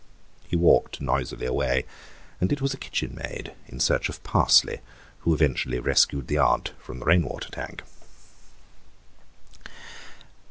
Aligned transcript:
He 0.47 0.55
walked 0.55 0.99
noisily 0.99 1.45
away, 1.45 1.85
and 2.39 2.51
it 2.51 2.59
was 2.59 2.73
a 2.73 2.77
kitchenmaid, 2.77 3.53
in 3.67 3.79
search 3.79 4.09
of 4.09 4.23
parsley, 4.23 4.79
who 5.19 5.33
eventually 5.35 5.77
rescued 5.79 6.25
the 6.25 6.39
aunt 6.39 6.71
from 6.79 6.97
the 6.97 7.05
rain 7.05 7.21
water 7.21 7.49
tank. 7.51 7.83